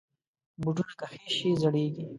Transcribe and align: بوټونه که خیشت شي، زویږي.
بوټونه 0.61 0.93
که 0.99 1.05
خیشت 1.11 1.31
شي، 1.35 1.49
زویږي. 1.61 2.05